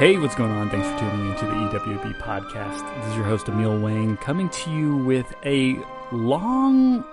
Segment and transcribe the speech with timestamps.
[0.00, 0.70] Hey, what's going on?
[0.70, 2.96] Thanks for tuning into the EWB podcast.
[2.96, 5.76] This is your host, Emil Wang, coming to you with a
[6.10, 7.04] long,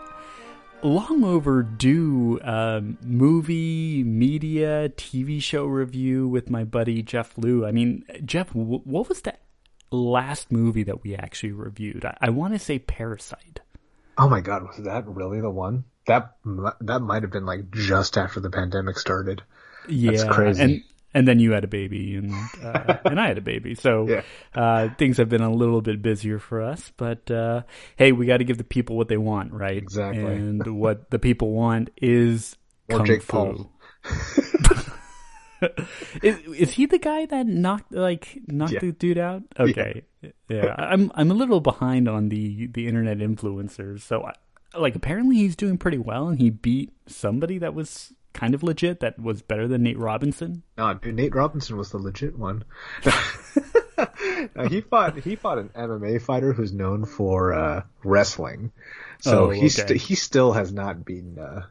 [0.81, 7.65] long overdue um, movie, media, TV show review with my buddy Jeff Liu.
[7.65, 9.33] I mean, Jeff, w- what was the
[9.91, 12.05] last movie that we actually reviewed?
[12.05, 13.59] I, I want to say Parasite.
[14.17, 15.83] Oh my god, was that really the one?
[16.05, 16.37] That
[16.79, 19.43] that might have been like just after the pandemic started.
[19.89, 20.63] Yeah, That's crazy.
[20.63, 20.83] And
[21.17, 22.31] and then you had a baby, and
[22.63, 24.21] uh, and I had a baby, so Yeah.
[24.53, 26.91] uh, things have been a little bit busier for us.
[26.95, 27.63] But uh,
[27.97, 29.77] hey, we got to give the people what they want, right?
[29.77, 30.21] Exactly.
[30.23, 32.55] And what the people want is
[32.89, 33.31] kung Jake fu.
[33.33, 33.71] Paul.
[36.21, 38.79] is, is he the guy that knocked like knocked Yeah.
[38.79, 39.41] the dude out?
[39.59, 40.03] Okay,
[40.49, 40.75] yeah.
[40.77, 44.33] I'm I'm a little behind on the the internet influencers, so I,
[44.77, 49.01] like apparently he's doing pretty well, and he beat somebody that was kind of legit
[49.01, 50.63] that was better than Nate Robinson.
[50.77, 52.63] No, Nate Robinson was the legit one.
[54.69, 58.71] He fought he fought an MMA fighter who's known for uh, wrestling,
[59.19, 59.97] so Oh, he st- okay.
[59.97, 61.63] he still has not been uh,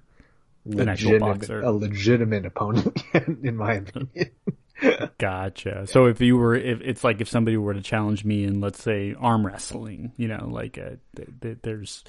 [0.65, 1.61] legitimate, boxer.
[1.61, 3.01] a legitimate opponent,
[3.43, 4.31] in my opinion.
[5.19, 5.87] Gotcha.
[5.87, 8.83] So if you were, if it's like if somebody were to challenge me in, let's
[8.83, 12.03] say, arm wrestling, you know, like uh, th- th- there's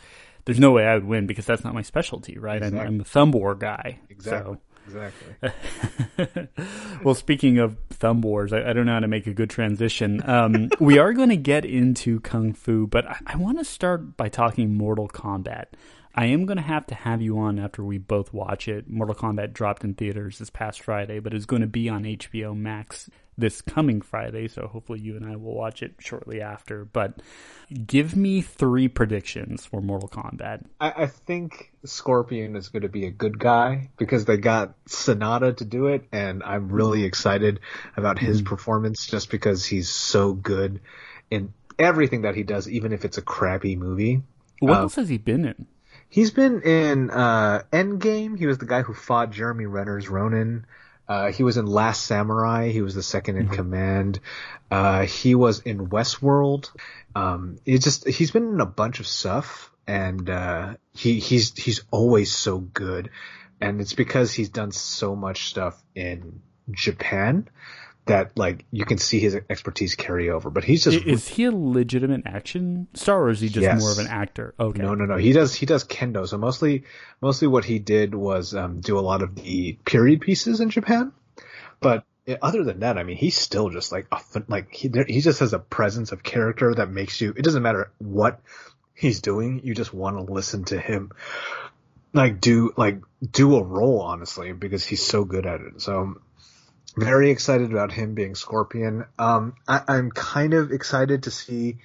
[0.47, 2.63] there's no way I would win because that's not my specialty, right?
[2.63, 3.99] I'm, I'm a thumb war guy.
[4.09, 4.55] Exactly.
[4.55, 4.61] So.
[4.87, 6.47] Exactly.
[7.03, 10.21] well, speaking of thumb wars, I, I don't know how to make a good transition.
[10.25, 14.15] Um, we are going to get into kung fu, but I, I want to start
[14.15, 15.65] by talking Mortal Kombat.
[16.15, 18.89] I am going to have to have you on after we both watch it.
[18.89, 22.55] Mortal Kombat dropped in theaters this past Friday, but it's going to be on HBO
[22.55, 26.85] Max this coming Friday, so hopefully you and I will watch it shortly after.
[26.85, 27.21] But
[27.85, 30.65] give me three predictions for Mortal Kombat.
[30.79, 35.55] I, I think Scorpion is going to be a good guy because they got Sanada
[35.57, 37.59] to do it, and I'm really excited
[37.95, 40.81] about his performance just because he's so good
[41.29, 44.23] in everything that he does, even if it's a crappy movie.
[44.59, 45.67] What Uh, else has he been in?
[46.09, 48.39] He's been in uh, Endgame.
[48.39, 50.65] He was the guy who fought Jeremy Renner's Ronin.
[51.07, 52.69] Uh, he was in Last Samurai.
[52.69, 54.19] He was the 2nd in command.
[54.69, 56.69] Uh, he was in Westworld.
[57.15, 61.83] Um, he just he's been in a bunch of stuff, and uh, he he's he's
[61.91, 63.09] always so good,
[63.61, 67.47] and it's because he's done so much stuff in Japan
[68.07, 70.49] that like you can see his expertise carry over.
[70.49, 73.79] But he's just Is he a legitimate action star, or is he just Yes.
[73.79, 74.53] more of an actor?
[74.59, 74.81] Okay.
[74.81, 75.17] No, no, no.
[75.17, 76.27] He does he does kendo.
[76.27, 76.83] So mostly
[77.21, 81.11] mostly what he did was um, do a lot of the period pieces in Japan.
[81.79, 85.21] But eh, other than that, I mean, he's still just like a, like he he
[85.21, 87.33] just has a presence of character that makes you.
[87.37, 88.41] It doesn't matter what
[88.93, 89.61] he's doing.
[89.63, 91.11] You just want to listen to him.
[92.13, 95.81] Like do like do a role honestly because he's so good at it.
[95.81, 96.19] So
[96.97, 99.05] very excited about him being Scorpion.
[99.19, 101.77] Um, I, I'm kind of excited to see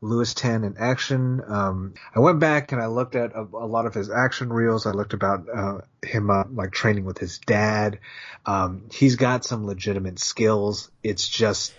[0.00, 1.42] Lewis Tan in action.
[1.46, 4.86] Um, I went back and I looked at a, a lot of his action reels.
[4.86, 7.98] I looked about uh, him uh, like training with his dad.
[8.46, 10.90] Um, he's got some legitimate skills.
[11.02, 11.74] It's just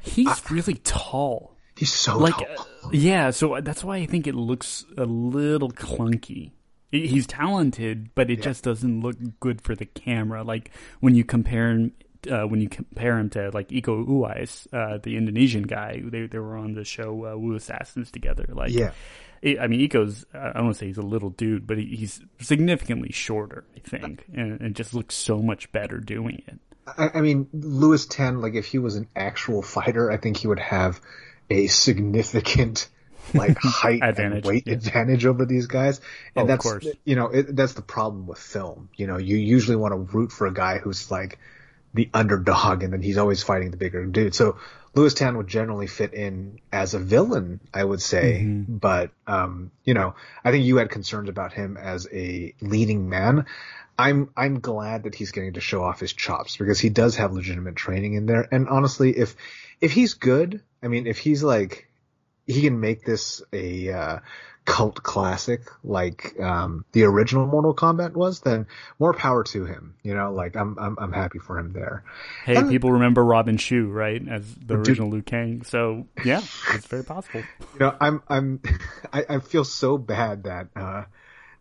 [0.00, 1.56] He's really tall.
[1.76, 2.46] he's so Like, tall.
[2.84, 6.52] uh, yeah, so that's why I think it looks a little clunky.
[6.92, 10.44] He's talented, but it just doesn't look good for the camera.
[10.44, 10.70] Like
[11.00, 11.92] when you compare him,
[12.30, 16.38] uh, when you compare him to like Iko Uwais, uh, the Indonesian guy, they they
[16.38, 18.46] were on the show uh, Wu Assassins together.
[18.48, 18.92] Like, Yeah.
[19.44, 21.84] I I mean, Iko's, I don't want to say he's a little dude, but he,
[21.94, 26.58] he's significantly shorter, I think, and, and just looks so much better doing it.
[26.86, 30.48] I, I mean, Lewis Tan, like if he was an actual fighter, I think he
[30.48, 31.00] would have
[31.50, 32.88] a significant
[33.34, 34.74] like height Advantage, and weight yeah.
[34.74, 35.98] advantage over these guys.
[35.98, 36.04] And
[36.36, 36.86] Oh, of that's course.
[37.04, 38.88] you know it, that's the problem with film.
[38.96, 41.38] You know, you usually want to root for a guy who's like
[41.94, 44.34] the underdog, and then he's always fighting the bigger dude.
[44.34, 44.58] So
[44.94, 48.40] Lewis Tan would generally fit in as a villain, I would say.
[48.42, 48.76] Mm-hmm.
[48.76, 50.14] But um, you know,
[50.44, 53.46] I think you had concerns about him as a leading man.
[53.98, 57.32] I'm I'm glad that he's getting to show off his chops because he does have
[57.32, 58.46] legitimate training in there.
[58.50, 59.36] And honestly, if
[59.80, 61.85] if he's good, I mean, if he's like
[62.46, 64.18] he can make this a uh,
[64.64, 68.66] cult classic like um, the original Mortal Kombat was, then
[68.98, 69.94] more power to him.
[70.02, 72.04] You know, like I'm I'm I'm happy for him there.
[72.44, 74.88] Hey, And- people remember Robin Shou, right, as the Dude.
[74.88, 75.62] original Liu Kang.
[75.64, 76.38] So yeah,
[76.74, 77.42] it's very possible.
[77.74, 78.60] You know, I'm I'm
[79.12, 81.04] I, I feel so bad that uh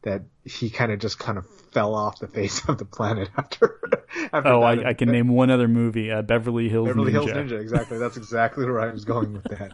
[0.03, 3.79] that he kind of just kind of fell off the face of the planet after.
[4.31, 4.85] after Oh, that.
[4.85, 7.25] I, I can name one other movie, uh, Beverly Hills Beverly Ninja.
[7.25, 7.59] Hills Ninja.
[7.59, 7.97] Exactly.
[7.97, 9.73] That's exactly where I was going with that.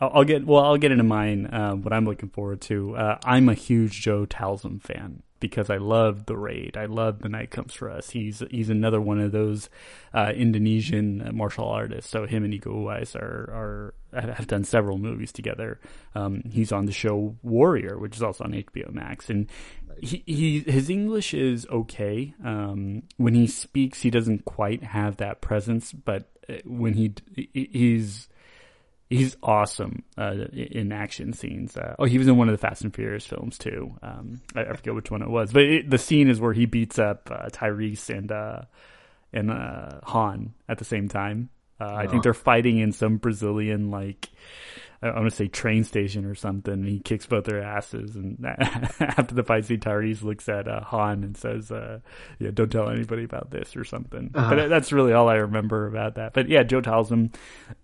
[0.00, 0.64] I'll, get well.
[0.64, 1.46] I'll get into mine.
[1.46, 2.96] Uh, what I'm looking forward to.
[2.96, 6.76] Uh, I'm a huge Joe Taslim fan because I love the raid.
[6.76, 8.10] I love the night comes for us.
[8.10, 9.68] He's he's another one of those
[10.14, 12.10] uh, Indonesian martial artists.
[12.10, 15.80] So him and Iko Uwais are are have done several movies together.
[16.14, 19.48] Um, he's on the show Warrior, which is also on HBO Max, and
[20.00, 22.34] he, he his English is okay.
[22.42, 27.12] Um, when he speaks, he doesn't quite have that presence, but uh, when he
[27.52, 28.28] he's
[29.16, 31.76] he's awesome uh, in action scenes.
[31.76, 33.94] Uh, oh, he was in one of the Fast and Furious films too.
[34.02, 36.98] Um, I, forget which one it was, but it, the scene is where he beats
[36.98, 38.62] up uh, Tyrese and uh,
[39.32, 41.50] and uh, Han at the same time.
[41.80, 44.28] Uh, I think they're fighting in some Brazilian like
[45.08, 46.74] I want to say train station or something.
[46.74, 48.44] And he kicks both their asses, and
[49.00, 52.00] after the fight Tyrese looks at uh, Han and says, uh,
[52.38, 54.30] "Yeah, don't tell anybody about this" or something.
[54.34, 54.54] Uh-huh.
[54.54, 56.32] But that's really all I remember about that.
[56.32, 57.34] But yeah, Joe Taslim,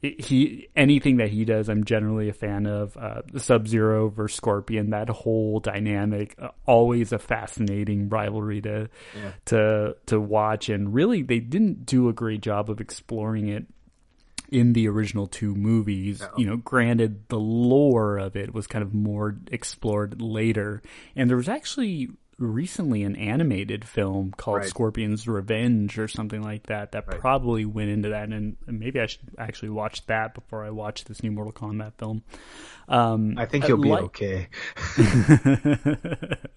[0.03, 2.97] he anything that he does, I'm generally a fan of.
[2.97, 9.33] Uh, Sub Zero versus Scorpion, that whole dynamic, uh, always a fascinating rivalry to yeah.
[9.47, 13.67] to to watch, and really they didn't do a great job of exploring it
[14.51, 16.23] in the original two movies.
[16.37, 20.83] You know, granted, the lore of it was kind of more explored later,
[21.17, 22.11] and there was actually
[22.41, 24.69] recently an animated film called right.
[24.69, 27.21] Scorpion's Revenge or something like that that right.
[27.21, 31.23] probably went into that and maybe I should actually watch that before I watch this
[31.23, 32.23] new Mortal Kombat film.
[32.89, 34.49] Um, I think you'll be like, okay.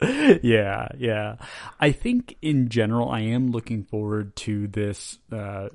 [0.42, 1.36] yeah, yeah.
[1.80, 5.68] I think in general I am looking forward to this uh,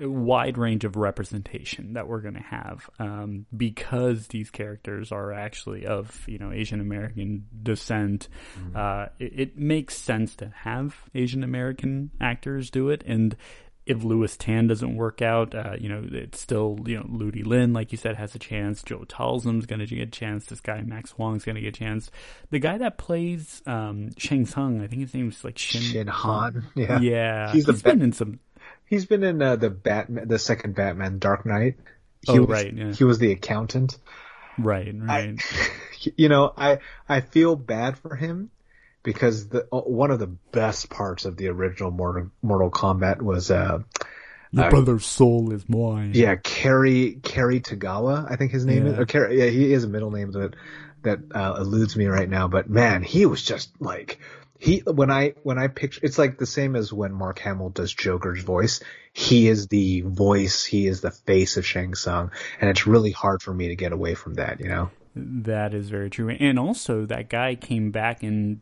[0.00, 5.86] wide range of representation that we're going to have um, because these characters are actually
[5.86, 8.28] of you know Asian American descent.
[8.58, 8.76] Mm-hmm.
[8.76, 13.36] Uh, it, it, makes sense to have Asian American actors do it, and
[13.88, 17.72] if Lewis Tan doesn't work out, uh, you know it's still you know Ludi Lin,
[17.72, 18.82] like you said, has a chance.
[18.82, 20.44] Joe Taslim's going to get a chance.
[20.44, 22.10] This guy Max Huang's going to get a chance.
[22.50, 26.66] The guy that plays um, Shang Tsung, I think his name's like Shin, Chin Han.
[26.76, 28.40] Yeah, yeah, he's, he's been in some
[28.88, 31.76] He's been in uh, the Batman, the second Batman, Dark Knight.
[32.22, 32.72] He oh, was, right.
[32.72, 32.92] Yeah.
[32.92, 33.96] He was the accountant.
[34.58, 35.38] Right, right.
[35.40, 38.50] I, you know, I I feel bad for him
[39.02, 43.80] because the one of the best parts of the original Mortal, Mortal Kombat was uh
[44.50, 46.12] your uh, brother's soul is mine.
[46.14, 48.92] Yeah, Cary Cary Tagawa, I think his name yeah.
[48.92, 48.98] is.
[48.98, 50.54] Or Cary, yeah, he has a middle name that
[51.02, 52.48] that uh, eludes me right now.
[52.48, 54.18] But man, he was just like
[54.58, 57.92] he when I when I picture it's like the same as when Mark Hamill does
[57.92, 58.80] Joker's voice.
[59.12, 63.42] He is the voice, he is the face of Shang Tsung, and it's really hard
[63.42, 64.90] for me to get away from that, you know.
[65.16, 68.60] That is very true, and also that guy came back and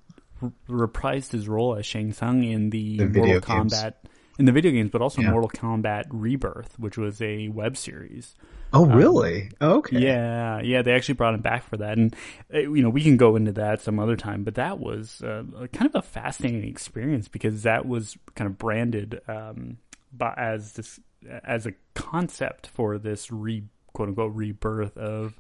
[0.69, 3.94] reprised his role as Shang Tsung in the, the Mortal Kombat
[4.38, 5.31] in the video games, but also yeah.
[5.31, 8.35] Mortal Kombat Rebirth, which was a web series.
[8.73, 9.50] Oh, um, really?
[9.61, 9.99] Um, okay.
[9.99, 10.83] Yeah, yeah.
[10.83, 12.15] They actually brought him back for that, and
[12.53, 14.44] uh, you know we can go into that some other time.
[14.44, 19.21] But that was uh, kind of a fascinating experience because that was kind of branded
[19.29, 19.79] um,
[20.12, 21.00] by, as this
[21.44, 25.39] as a concept for this re quote unquote rebirth of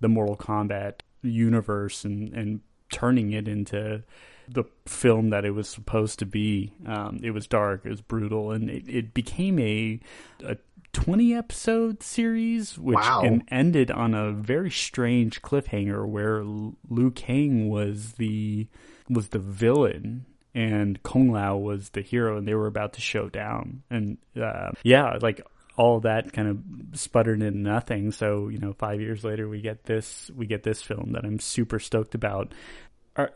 [0.00, 4.02] the Mortal Kombat universe and and turning it into
[4.48, 6.72] the film that it was supposed to be.
[6.86, 10.00] Um, it was dark, it was brutal, and it, it became a,
[10.44, 10.56] a
[10.92, 13.40] 20 episode series, which wow.
[13.48, 18.68] ended on a very strange cliffhanger where Liu Kang was the
[19.08, 23.28] was the villain and Kung Lao was the hero, and they were about to show
[23.28, 23.82] down.
[23.90, 25.40] And uh, yeah, like
[25.76, 28.12] all that kind of sputtered into nothing.
[28.12, 31.40] So you know, five years later, we get this we get this film that I'm
[31.40, 32.52] super stoked about.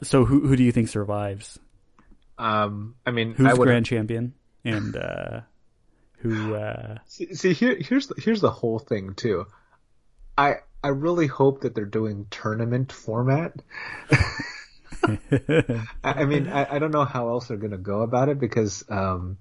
[0.02, 1.58] So who who do you think survives?
[2.38, 5.40] Um, I mean, who's I grand champion and uh,
[6.18, 6.54] who?
[6.54, 6.98] Uh...
[7.06, 9.46] See, see, here here's the, here's the whole thing too.
[10.36, 13.54] I I really hope that they're doing tournament format.
[16.04, 18.84] I mean, I, I, don't know how else they're going to go about it because,
[18.88, 19.38] um,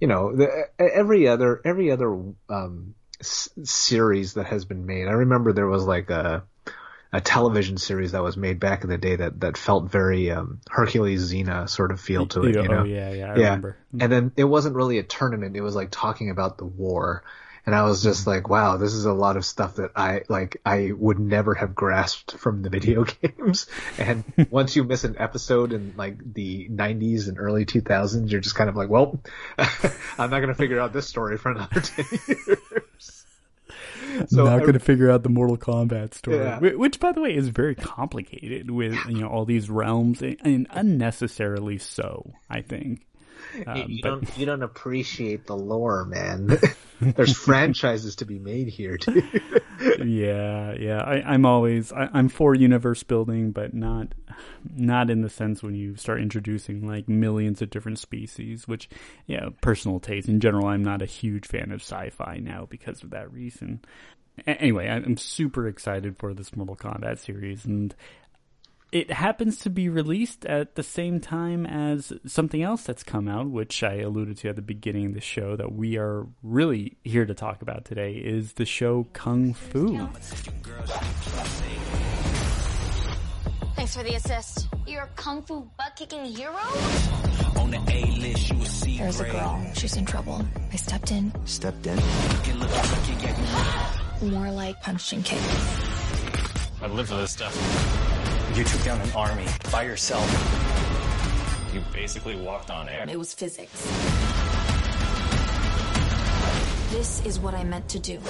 [0.00, 2.12] you know, the, every other every other
[2.48, 5.06] um, s- series that has been made.
[5.06, 6.44] I remember there was like a
[7.14, 10.60] a television series that was made back in the day that that felt very um,
[10.68, 12.56] Hercules Xena sort of feel to it.
[12.56, 12.80] You know?
[12.80, 13.44] Oh yeah, yeah, I yeah.
[13.44, 13.76] remember.
[14.00, 17.22] And then it wasn't really a tournament; it was like talking about the war.
[17.66, 18.30] And I was just mm-hmm.
[18.30, 20.60] like, wow, this is a lot of stuff that I like.
[20.66, 23.68] I would never have grasped from the video games.
[23.96, 28.56] And once you miss an episode in like the 90s and early 2000s, you're just
[28.56, 29.18] kind of like, well,
[30.18, 33.23] I'm not going to figure out this story for another 10 years
[34.28, 36.58] so not going to figure out the Mortal Kombat story, yeah.
[36.58, 41.78] which, by the way, is very complicated with you know all these realms and unnecessarily
[41.78, 42.32] so.
[42.50, 43.02] I think.
[43.66, 46.58] Um, you, but- don't you don't appreciate the lore, man.
[47.00, 49.22] There's franchises to be made here, too.
[50.04, 51.02] yeah, yeah.
[51.02, 54.08] I, I'm always I, I'm for universe building, but not
[54.74, 58.66] not in the sense when you start introducing like millions of different species.
[58.68, 58.88] Which,
[59.26, 60.66] yeah, personal taste in general.
[60.66, 63.80] I'm not a huge fan of sci-fi now because of that reason.
[64.46, 67.94] Anyway, I'm super excited for this Mortal Kombat series, and
[68.94, 73.50] it happens to be released at the same time as something else that's come out,
[73.50, 77.26] which I alluded to at the beginning of the show that we are really here
[77.26, 79.98] to talk about today is the show Kung Fu.
[83.74, 84.68] Thanks for the assist.
[84.86, 86.54] You're a kung fu butt kicking hero?
[87.56, 89.66] On the A list, you will see There's a girl.
[89.74, 90.46] She's in trouble.
[90.72, 91.32] I stepped in.
[91.46, 91.96] Stepped in.
[94.22, 95.42] More like punched and kicked.
[96.80, 98.13] I live for this stuff.
[98.54, 100.24] You took down an army by yourself.
[101.74, 103.04] You basically walked on air.
[103.08, 103.82] It was physics.
[106.92, 108.20] This is what I meant to do.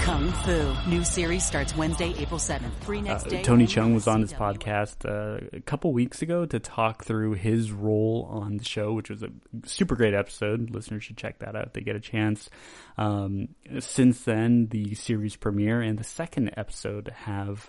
[0.00, 0.74] Kung Fu.
[0.88, 2.72] New series starts Wednesday, April 7th.
[2.84, 3.42] Free Uh, next day.
[3.42, 7.70] Tony Chung was on this podcast uh, a couple weeks ago to talk through his
[7.72, 9.28] role on the show, which was a
[9.66, 10.70] super great episode.
[10.70, 12.48] Listeners should check that out if they get a chance.
[12.96, 13.48] Um,
[13.78, 17.68] since then, the series premiere and the second episode have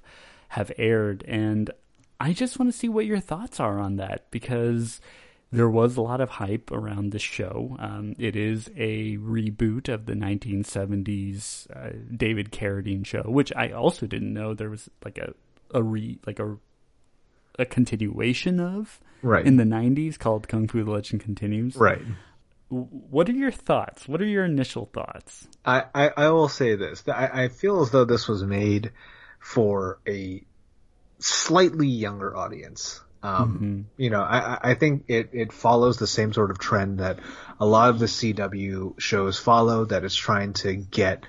[0.50, 1.70] have aired, and
[2.20, 5.00] I just want to see what your thoughts are on that because
[5.52, 7.76] there was a lot of hype around the show.
[7.80, 14.08] Um, it is a reboot of the 1970s uh, David Carradine show, which I also
[14.08, 15.34] didn't know there was like a
[15.74, 16.58] a re like a
[17.60, 19.46] a continuation of Right.
[19.48, 21.76] in the 90s called Kung Fu: The Legend Continues.
[21.76, 22.02] Right.
[22.70, 24.08] What are your thoughts?
[24.08, 25.48] What are your initial thoughts?
[25.66, 27.04] I, I, I will say this.
[27.08, 28.92] I, I feel as though this was made
[29.40, 30.44] for a
[31.20, 33.02] slightly younger audience.
[33.24, 37.20] Um, You know, I, I- think it, it follows the same sort of trend that
[37.60, 41.26] a lot of the CW shows follow, that it's trying to get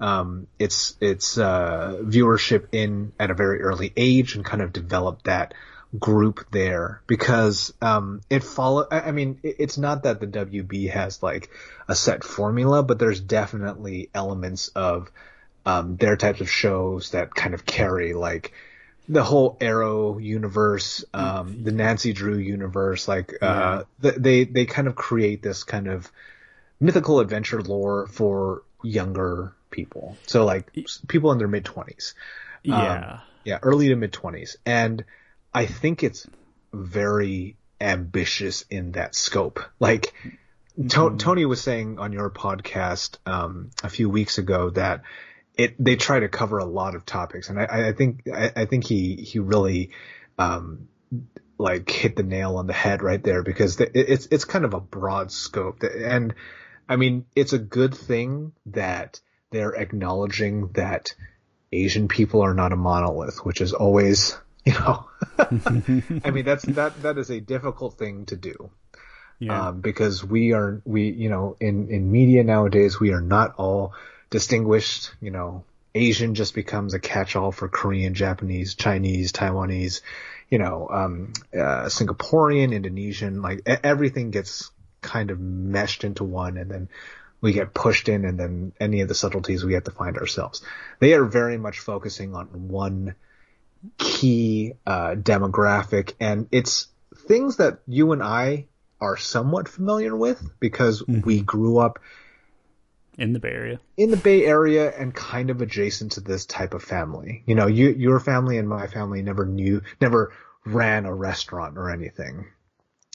[0.00, 5.22] um, its its uh, viewership in at a very early age and kind of develop
[5.24, 5.52] that
[5.98, 8.86] group there because um, it follow.
[8.90, 11.50] I I mean, it- it's not that the WB has like
[11.88, 15.10] a set formula, but there's definitely elements of
[15.66, 18.52] um, their types of shows that kind of carry like
[19.08, 24.86] the whole Arrow universe, um, the Nancy Drew universe, like uh, th- they they kind
[24.88, 26.10] of create this kind of
[26.78, 30.16] mythical adventure lore for younger people.
[30.26, 30.72] So like
[31.08, 32.14] people in their mid twenties,
[32.62, 33.20] Yeah.
[33.44, 35.04] yeah, early to mid twenties, and
[35.52, 36.28] I think it's
[36.72, 39.58] very ambitious in that scope.
[39.80, 40.14] Like
[40.88, 45.02] To- Tony was saying on your podcast um, a few weeks ago that
[45.60, 48.64] it they try to cover a lot of topics, and I, I think I, I
[48.64, 49.90] think he he really
[50.38, 50.88] um,
[51.58, 54.80] like hit the nail on the head right there because it's it's kind of a
[54.80, 56.34] broad scope, and
[56.88, 61.14] I mean it's a good thing that they're acknowledging that
[61.72, 67.02] Asian people are not a monolith, which is always you know I mean that's that
[67.02, 68.70] that is a difficult thing to do.
[69.38, 69.68] Yeah.
[69.68, 73.94] um, because we are we you know in in media nowadays we are not all
[74.30, 80.00] distinguished you know asian just becomes a catch-all for korean japanese chinese taiwanese
[80.48, 84.70] you know um uh, singaporean indonesian like everything gets
[85.00, 86.88] kind of meshed into one and then
[87.40, 90.62] we get pushed in and then any of the subtleties we have to find ourselves.
[90.98, 93.14] They are very much focusing on one
[93.96, 96.88] key uh, demographic, and it's
[97.26, 98.66] things that you and I
[99.00, 101.98] are somewhat familiar with because we grew up
[103.20, 103.80] in the Bay Area.
[103.96, 107.42] in the Bay Area and kind of adjacent to this type of family.
[107.46, 110.32] You know, you, your family and my family never knew, never
[110.64, 112.46] ran a restaurant or anything,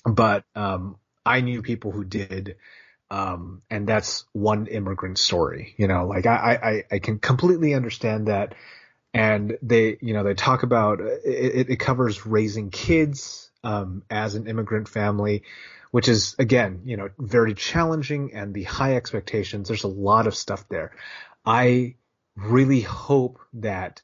[0.05, 2.55] but um, I knew people who did.
[3.11, 8.27] Um, and that's one immigrant story, you know, like I, I, I can completely understand
[8.27, 8.55] that.
[9.13, 14.47] And they, you know, they talk about it, it covers raising kids, um, as an
[14.47, 15.43] immigrant family,
[15.95, 19.69] which is again, you know, very challenging and the high expectations.
[19.69, 20.91] There's a lot of stuff there.
[21.45, 21.95] I
[22.35, 24.01] really hope that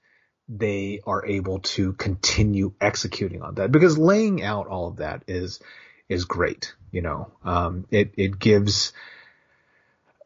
[0.48, 5.60] they are able to continue executing on that because laying out all of that is
[6.08, 6.74] is great.
[6.94, 8.94] You know, um, it it gives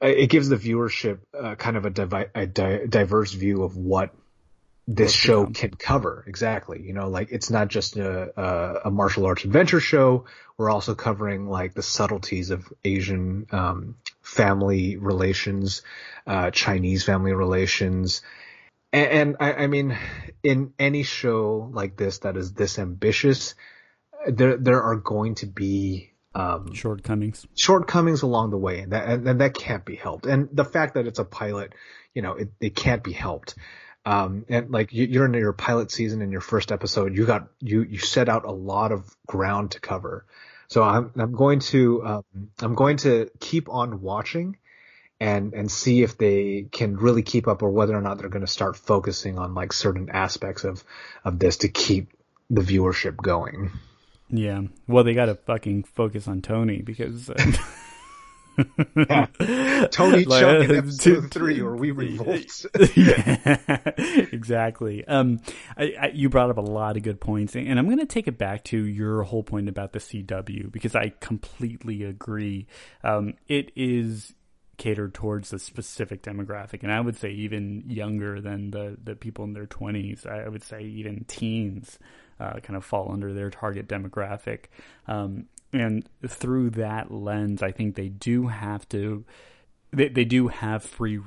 [0.02, 4.14] it gives the viewership uh, kind of a, divi- a di- diverse view of what
[4.88, 6.82] this show can cover exactly.
[6.82, 10.26] You know, like it's not just a, a a martial arts adventure show.
[10.58, 15.82] We're also covering like the subtleties of Asian um, family relations,
[16.28, 18.22] uh, Chinese family relations,
[18.94, 19.98] and, and I, I mean,
[20.44, 23.56] in any show like this that is this ambitious,
[24.28, 27.48] there there are going to be um, Shortcomings.
[27.56, 30.26] shortcomings along the way, and that and, and that can't be helped.
[30.28, 31.74] And the fact that it's a pilot,
[32.14, 33.56] you know, it, it can't be helped.
[34.06, 37.48] Um, and like you, you're in your pilot season in your first episode, you got
[37.60, 40.26] you you set out a lot of ground to cover.
[40.68, 42.24] So I'm I'm going to um,
[42.60, 44.58] I'm going to keep on watching
[45.20, 48.46] and and see if they can really keep up or whether or not they're going
[48.46, 50.84] to start focusing on like certain aspects of
[51.24, 52.12] of this to keep
[52.50, 53.72] the viewership going.
[54.30, 54.62] Yeah.
[54.88, 57.30] Well, they got to fucking focus on Tony because.
[57.30, 57.52] Uh,
[59.92, 62.66] Tony Like, Chuck in uh, episode to- three, or we revolt.
[62.96, 63.58] yeah,
[64.32, 65.06] exactly.
[65.08, 65.40] Um,
[65.78, 68.28] I, I, you brought up a lot of good points, and I'm going to take
[68.28, 72.68] it back to your whole point about the CW because I completely agree.
[73.04, 74.34] Um, it is
[74.78, 79.46] catered towards a specific demographic, and I would say even younger than the the people
[79.46, 80.26] in their 20s.
[80.28, 81.98] I would say even teens
[82.40, 84.66] uh, kind of fall under their target demographic.
[85.08, 85.46] Um,
[85.76, 89.26] and through that lens, I think they do have to
[89.92, 91.20] they, they do have free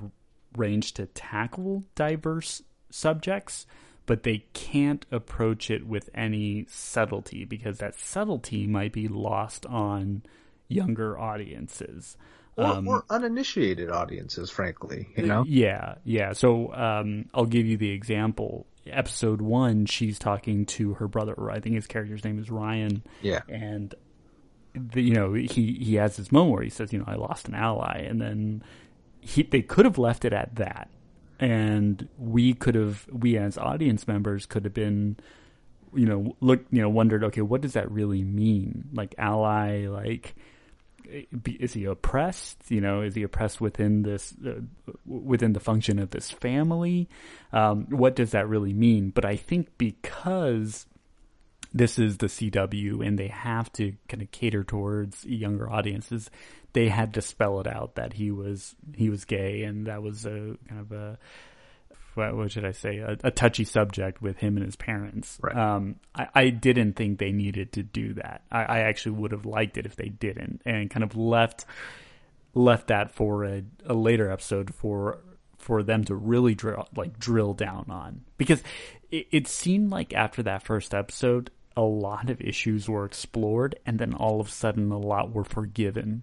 [0.57, 3.67] range to tackle diverse subjects,
[4.07, 10.23] but they can't approach it with any subtlety because that subtlety might be lost on
[10.69, 12.17] younger audiences.
[12.57, 15.09] or, or uninitiated audiences, frankly.
[15.17, 16.33] You know, Yeah, yeah.
[16.33, 18.67] So um, I'll give you the example.
[18.87, 23.02] Episode one, she's talking to her brother, I think his character's name is Ryan.
[23.21, 23.43] Yeah.
[23.49, 23.95] And
[24.78, 27.49] the, you know he he has this moment where he says, you know, I lost
[27.49, 28.62] an ally, and then
[29.20, 30.88] he they could have left it at that,
[31.38, 35.16] and we could have we as audience members could have been
[35.94, 38.88] you know look you know wondered okay what does that really mean?
[38.92, 40.35] Like ally like
[41.47, 42.58] is he oppressed?
[42.68, 44.61] You know is he oppressed within this uh,
[45.06, 47.08] within the function of this family?
[47.52, 49.11] Um, what does that really mean?
[49.11, 50.87] But i think because
[51.72, 56.30] this is the CW and they have to kind of cater towards younger audiences.
[56.72, 60.25] They had to spell it out that he was he was gay and that was
[60.26, 61.18] a kind of a
[62.14, 65.38] what, what should I say a, a touchy subject with him and his parents.
[65.40, 65.56] Right.
[65.56, 68.42] Um, I, I didn't think they needed to do that.
[68.50, 71.64] I, I actually would have liked it if they didn't and kind of left
[72.54, 75.18] left that for a, a later episode for
[75.59, 78.62] for them to really drill like drill down on because
[79.11, 83.98] it, it seemed like after that first episode a lot of issues were explored and
[83.98, 86.22] then all of a sudden a lot were forgiven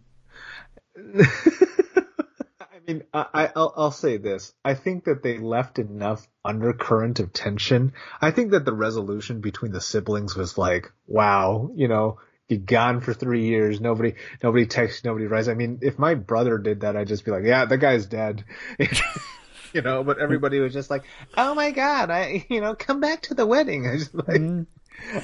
[1.17, 4.53] I mean, I, I- I'll, I'll say this.
[4.63, 7.93] I think that they left enough undercurrent of tension.
[8.21, 13.01] I think that the resolution between the siblings was like, wow, you know, you're gone
[13.01, 13.81] for three years.
[13.81, 15.47] Nobody, nobody texts, nobody writes.
[15.47, 18.45] I mean, if my brother did that, I'd just be like, yeah, the guy's dead.
[19.73, 21.05] you know, but everybody was just like,
[21.35, 23.87] oh my God, I, you know, come back to the wedding.
[23.91, 24.61] I just like, Yeah.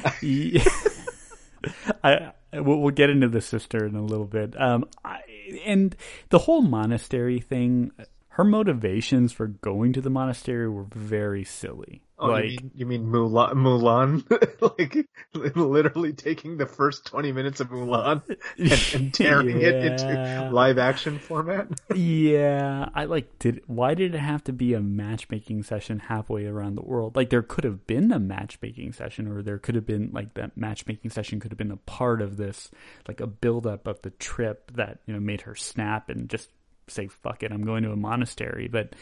[2.03, 4.59] I we'll, we'll get into the sister in a little bit.
[4.59, 5.21] Um, I,
[5.65, 5.95] and
[6.29, 7.91] the whole monastery thing,
[8.29, 12.01] her motivations for going to the monastery were very silly.
[12.21, 13.53] Oh, like, you mean you mean Mulan?
[13.53, 14.23] Mulan,
[14.79, 18.21] like literally taking the first twenty minutes of Mulan
[18.59, 21.67] and, and tearing it into live action format.
[21.95, 23.63] yeah, I like did.
[23.65, 27.15] Why did it have to be a matchmaking session halfway around the world?
[27.15, 30.55] Like there could have been a matchmaking session, or there could have been like that
[30.55, 32.69] matchmaking session could have been a part of this,
[33.07, 36.49] like a buildup of the trip that you know made her snap and just
[36.87, 38.67] say fuck it, I'm going to a monastery.
[38.67, 38.93] But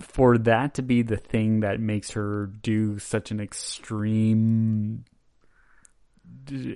[0.00, 5.04] for that to be the thing that makes her do such an extreme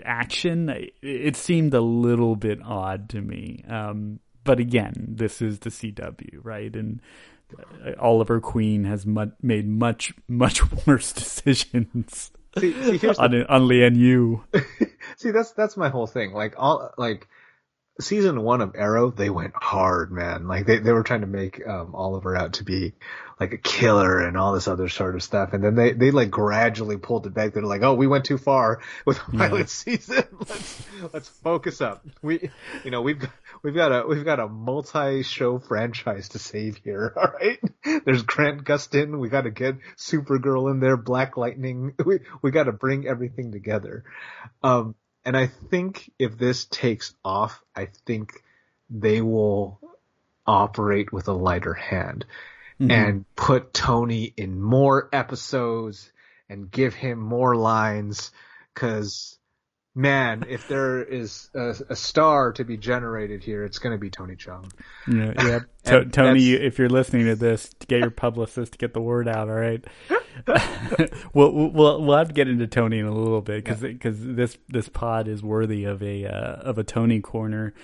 [0.05, 3.65] action, it, seemed a little bit odd to me.
[3.69, 6.75] Um, but again, this is the CW, right?
[6.75, 7.01] And
[7.85, 13.47] uh, Oliver Queen has mu- made much, much worse decisions See, see, here's the on,
[13.47, 14.43] on Lian Yu.
[15.17, 16.33] See, that's that's my whole thing.
[16.33, 17.29] Like all like
[18.01, 20.47] season one of Arrow, they went hard, man.
[20.49, 22.93] Like they they were trying to make um, Oliver out to be
[23.41, 26.31] like a killer and all this other sort of stuff, and then they they like
[26.31, 27.55] gradually pulled it back.
[27.55, 30.25] They're like, oh, we went too far with the pilot season.
[30.39, 30.83] Let's
[31.13, 32.05] let's focus up.
[32.21, 32.51] We
[32.85, 33.31] you know we've got,
[33.63, 37.15] we've got a we've got a multi show franchise to save here.
[37.17, 37.59] All right,
[38.05, 39.19] there's Grant Gustin.
[39.19, 41.95] We got to get Supergirl in there, Black Lightning.
[42.11, 44.05] We we got to bring everything together.
[44.63, 48.33] Um, and I think if this takes off, I think
[48.89, 49.81] they will
[50.47, 52.27] operate with a lighter hand
[52.81, 52.91] mm-hmm.
[52.91, 56.11] and put Tony in more episodes
[56.49, 58.33] and give him more lines.
[58.75, 59.39] Cause
[59.95, 64.11] man, if there is a, a star to be generated here, it's going to be
[64.11, 64.71] Tony Chung.
[65.09, 65.59] Yeah, yeah.
[65.85, 69.29] And Tony, if you're listening to this, to get your publicist to get the word
[69.29, 69.49] out.
[69.49, 69.85] All right.
[71.35, 74.57] we'll, we'll we'll have to get into Tony in a little bit because because this
[74.69, 77.75] this pod is worthy of a uh, of a Tony corner.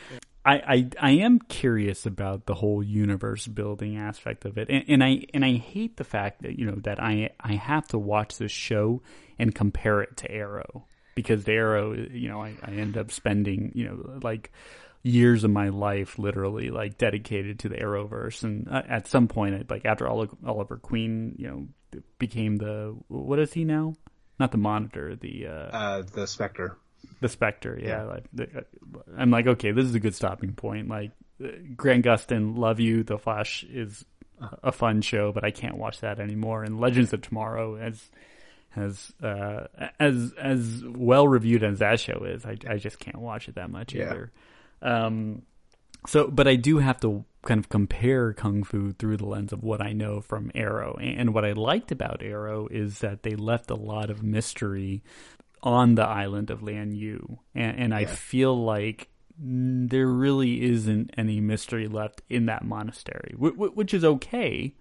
[0.45, 5.05] I, I I am curious about the whole universe building aspect of it, and, and
[5.05, 8.39] I and I hate the fact that you know that I I have to watch
[8.39, 9.03] this show
[9.41, 13.73] and compare it to Arrow because the Arrow, you know, I, I end up spending
[13.75, 14.53] you know like
[15.03, 19.69] years of my life literally like dedicated to the Arrowverse, and uh, at some point,
[19.69, 23.95] like after Oliver Queen, you know, became the what is he now?
[24.39, 26.77] Not the Monitor, the uh, Uh, the Spectre.
[27.21, 27.79] the Spectre.
[27.83, 28.65] Yeah, like the,
[29.17, 30.89] I'm like, okay, this is a good stopping point.
[30.89, 33.03] Like uh, Grant Gustin, love you.
[33.03, 34.05] The Flash is
[34.63, 36.63] a fun show, but I can't watch that anymore.
[36.63, 38.11] And Legends of Tomorrow has
[38.77, 39.67] has uh,
[39.99, 42.47] as as well reviewed as that show is.
[42.47, 44.05] I I just can't watch it that much Yeah.
[44.05, 44.33] either.
[44.83, 45.43] Um,
[46.07, 49.65] so, but I do have to kind of compare Kung Fu through the lens of
[49.65, 50.97] what I know from Arrow.
[51.01, 55.03] And what I liked about Arrow is that they left a lot of mystery
[55.63, 57.39] on the island of Lian Yu.
[57.55, 59.09] And, and I feel like
[59.39, 64.75] there really isn't any mystery left in that monastery, wh- wh- which is okay.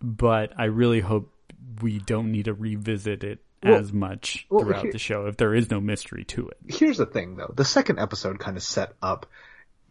[0.00, 1.32] But I really hope
[1.82, 5.36] we don't need to revisit it Well- as much well, throughout here- the show if
[5.36, 6.58] there is no mystery to it.
[6.68, 7.52] Here's the thing, though.
[7.54, 9.26] The second episode kind of set up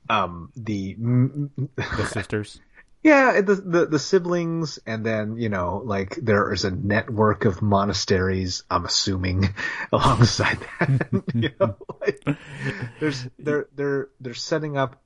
[0.09, 2.61] um, the The sisters.
[3.03, 7.61] Yeah, the, the the siblings, and then you know, like there is a network of
[7.61, 8.63] monasteries.
[8.69, 9.53] I'm assuming
[9.93, 12.21] alongside that, you know, like,
[12.99, 14.99] there's they're they're they're setting up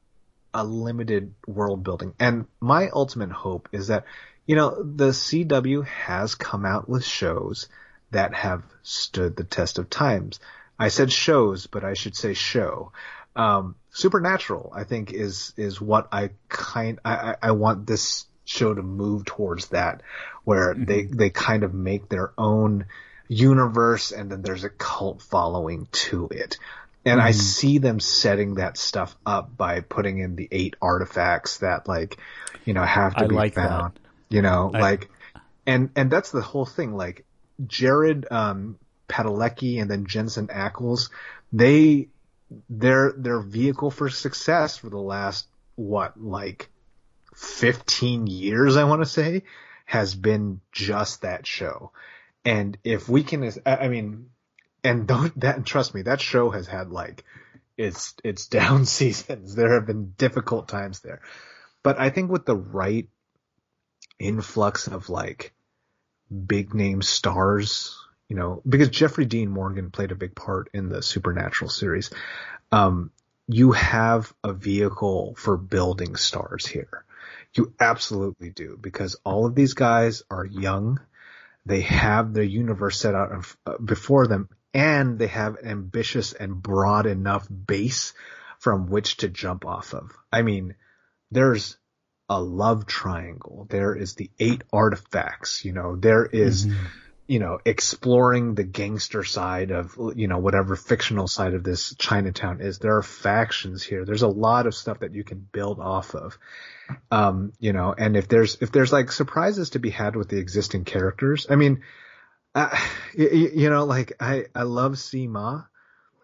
[0.54, 4.06] a limited world building, and my ultimate hope is that
[4.52, 7.70] you know the CW has come out with shows
[8.12, 10.42] that have stood the test of times.
[10.78, 12.92] I said shows, but I should say show.
[13.34, 18.82] Um, Supernatural, I think, is is what I kind I, I want this show to
[18.82, 20.02] move towards that,
[20.44, 22.88] where they they kind of make their own
[23.30, 26.58] universe, and then there's a cult following to it.
[27.06, 31.88] And I see them setting that stuff up by putting in the eight artifacts that
[31.88, 32.18] like,
[32.66, 33.94] you know, have to I be like that.
[34.32, 35.10] You know, I- like,
[35.66, 36.96] and and that's the whole thing.
[36.96, 37.26] Like,
[37.66, 41.10] Jared um, Padalecki and then Jensen Ackles,
[41.52, 42.08] they
[42.70, 46.70] their their vehicle for success for the last what like
[47.36, 49.44] 15 years I want to say
[49.86, 51.92] has been just that show.
[52.44, 54.30] And if we can I I mean
[54.84, 57.24] and don't that trust me that show has had like
[57.78, 59.56] its its down seasons.
[59.56, 61.22] There have been difficult times there.
[61.84, 63.08] But I think with the right
[64.22, 65.54] influx of like
[66.46, 67.98] big name stars,
[68.30, 72.12] you know, because Jeffrey Dean Morgan played a big part in the Supernatural series.
[72.72, 73.12] Um,
[73.48, 77.04] you have a vehicle for building stars here.
[77.54, 81.02] You absolutely do because all of these guys are young.
[81.66, 86.62] They have their universe set out uh, before them and they have an ambitious and
[86.62, 88.14] broad enough base
[88.60, 90.12] from which to jump off of.
[90.32, 90.76] I mean,
[91.30, 91.78] there's
[92.32, 93.68] a love triangle.
[93.70, 95.66] There is the eight artifacts.
[95.66, 96.66] You know, there is,
[97.28, 102.62] you know, exploring the gangster side of, you know, whatever fictional side of this Chinatown
[102.62, 102.80] is.
[102.80, 104.06] There are factions here.
[104.06, 106.38] There's a lot of stuff that you can build off of.
[107.12, 110.40] Um, you know, and if there's, if there's like surprises to be had with the
[110.40, 111.82] existing characters, I mean,
[112.56, 112.70] uh,
[113.14, 115.64] you, you know, like I, I love Tzi Ma.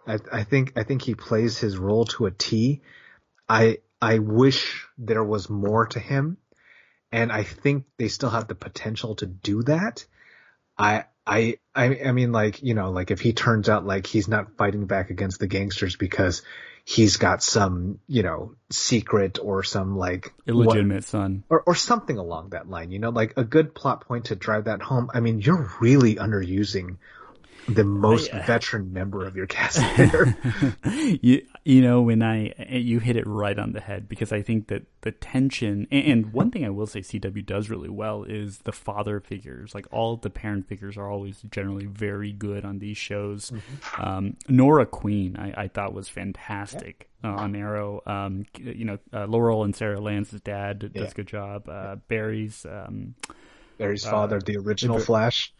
[0.08, 2.82] I, I think, I think he plays his role to a T.
[3.50, 6.38] I, I wish there was more to him.
[7.12, 10.06] And I think they still have the potential to do that.
[10.78, 14.28] I, I, I, I mean, like, you know, like if he turns out like he's
[14.28, 16.42] not fighting back against the gangsters because
[16.84, 21.44] he's got some, you know, secret or some like what- Illegitimate son.
[21.50, 24.66] or, or something along that line, you know, like a good plot point to drive
[24.66, 25.10] that home.
[25.14, 26.98] I mean, you're really underusing
[27.68, 30.38] the most uh, veteran member of your cast here.
[31.22, 34.67] you you know when I you hit it right on the head because I think
[34.67, 38.71] that the tension and, one thing I will say CW does really well is the
[38.71, 43.51] father figures like all the parent figures are always generally very good on these shows.
[43.97, 48.01] Um, Nora Queen I, I thought was fantastic uh, on Arrow.
[48.06, 51.03] Um, you know uh, Laurel and Sarah Lance's dad does Yeah.
[51.03, 51.67] a good job.
[51.67, 53.15] Uh, Barry's um,
[53.77, 55.53] Barry's father, the original Flash.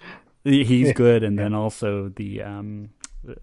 [0.44, 2.90] he's good and then also the um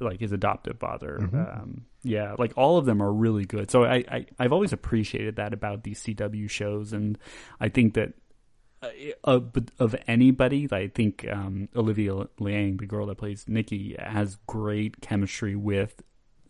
[0.01, 1.75] like his adoptive father Mm-hmm.
[2.05, 5.53] Yeah like all of them are really good so I, I i've always appreciated that
[5.53, 7.19] about these cw shows and
[7.61, 8.13] i think that
[9.25, 14.37] uh, but of anybody, I think um, Olivia Liang, the girl that plays Nikki, has
[14.47, 16.03] great chemistry with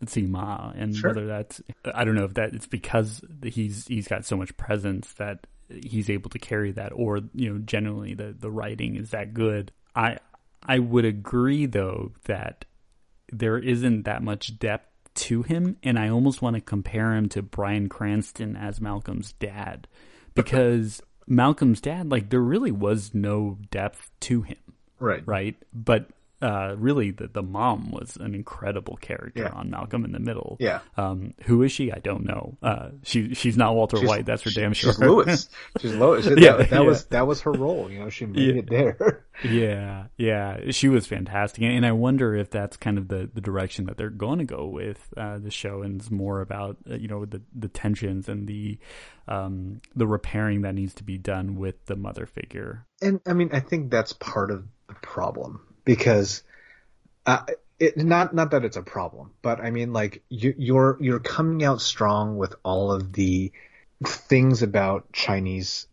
[0.05, 1.11] Tzi Ma, and Sure.
[1.11, 1.61] whether that's
[1.93, 6.09] I don't know if that it's because he's he's got so much presence that he's
[6.09, 9.71] able to carry that, or you know, generally the the writing is that good.
[9.95, 10.17] I
[10.63, 12.65] I would agree though that
[13.31, 17.41] there isn't that much depth to him, and I almost want to compare him to
[17.41, 19.87] Bryan Cranston as Malcolm's dad,
[20.33, 24.57] because Malcolm's dad, like, there really was no depth to him,
[24.99, 25.23] Right.
[25.25, 25.55] right?
[25.73, 26.09] But
[26.41, 29.51] uh, really, the the mom was an incredible character Yeah.
[29.53, 30.57] on Malcolm in the Middle.
[30.59, 30.79] Yeah.
[30.97, 31.91] Um, who is she?
[31.91, 32.57] I don't know.
[32.61, 34.25] Uh, she she's not Walter She's- White.
[34.25, 34.91] That's for she- damn sure.
[34.93, 35.49] She's Lewis.
[35.79, 36.25] She's Lois.
[36.25, 36.79] That, Yeah, that yeah.
[36.81, 37.89] was that was her role.
[37.89, 38.59] You know, she made Yeah.
[38.61, 39.21] it there.
[39.43, 43.85] Yeah, yeah, she was fantastic, and I wonder if that's kind of the, the direction
[43.87, 47.09] that they're going to go with uh, the show, and it's more about uh, you
[47.09, 48.79] know the the tensions and the
[49.27, 52.85] um, the repairing that needs to be done with the mother figure.
[53.01, 56.43] And I mean, I think that's part of the problem because,
[57.25, 57.45] uh,
[57.79, 61.63] it, not not that it's a problem, but I mean, like you, you're you're coming
[61.63, 63.51] out strong with all of the
[64.03, 65.87] things about Chinese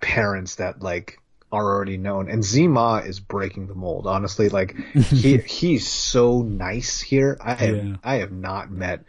[0.00, 1.18] parents that like
[1.50, 4.06] are already known, and Tzi Ma is breaking the mold.
[4.06, 7.36] Honestly, like he he's so nice here.
[7.40, 7.96] I have Yeah.
[8.02, 9.04] I have not met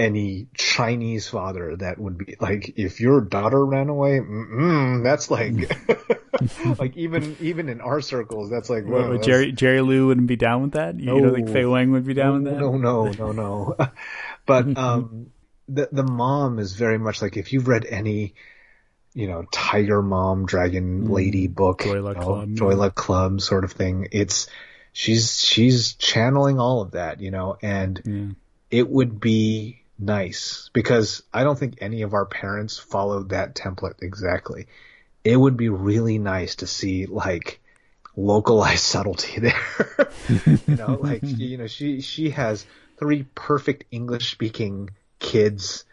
[0.00, 4.20] any Chinese father that would be like, if your daughter ran away,
[5.04, 5.54] that's like,
[6.78, 10.06] like even even in our circles, that's like, What, whoa, what, that's- Jerry Jerry Lou
[10.06, 10.98] wouldn't be down with that.
[10.98, 11.52] You don't think No.
[11.52, 12.60] Fei Wang would be down with that?
[12.60, 13.76] No, no, no, no.
[14.46, 15.26] but um,
[15.68, 18.34] the the mom is very much like if you've read any,
[19.14, 21.82] you know, Tiger Mom, Dragon Lady book.
[21.82, 24.08] Joy you Luck know, Club, Club sort of thing.
[24.12, 24.48] It's
[24.92, 28.78] she's she's channeling all of that, you know, and Yeah.
[28.80, 34.02] it would be nice because I don't think any of our parents followed that template
[34.02, 34.66] exactly.
[35.24, 37.60] It would be really nice to see like
[38.16, 40.14] localized subtlety there.
[40.66, 42.66] you know, like she, you know, she she has
[42.98, 45.84] three perfect English speaking kids.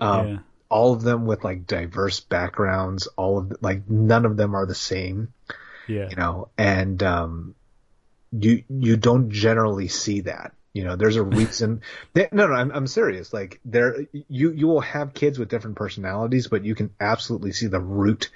[0.00, 0.40] Um, Yeah.
[0.70, 4.74] all of them with like diverse backgrounds, all of like none of them are the
[4.74, 5.32] same
[5.86, 7.54] Yeah, you know, and um,
[8.32, 10.52] you you don't generally see that.
[10.76, 11.80] You know, there's a reason.
[12.14, 13.32] no, no, I'm I'm serious.
[13.32, 17.66] Like there, you you will have kids with different personalities, but you can absolutely see
[17.66, 18.30] the root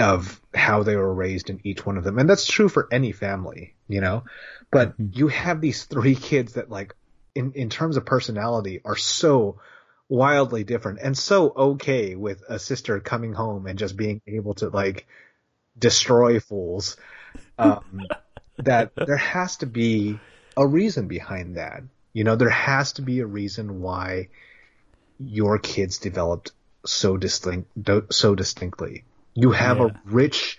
[0.00, 3.12] of how they were raised in each one of them, and that's true for any
[3.12, 3.74] family.
[3.86, 4.24] You know,
[4.72, 6.96] but you have these three kids that like,
[7.36, 9.60] in in terms of personality, are so
[10.08, 14.70] wildly different and so okay with a sister coming home and just being able to
[14.70, 15.06] like
[15.78, 16.96] destroy fools
[17.58, 18.06] um,
[18.56, 20.18] that there has to be
[20.58, 21.84] a reason behind that.
[22.14, 24.30] You know, there has to be a reason why
[25.18, 26.52] your kids developed
[26.86, 27.70] so distinct,
[28.12, 29.04] so distinctly.
[29.34, 29.86] You have Yeah.
[29.86, 30.58] a rich,